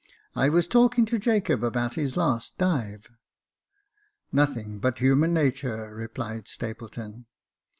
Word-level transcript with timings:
"I 0.35 0.49
was 0.49 0.67
talking 0.67 1.05
to 1.05 1.19
Jacob 1.19 1.63
about 1.63 1.93
his 1.93 2.17
last 2.17 2.57
dive."" 2.57 3.11
Nothing 4.31 4.79
but 4.79 4.97
human 4.97 5.31
natur," 5.31 5.93
replied 5.93 6.47
Stapleton. 6.47 7.27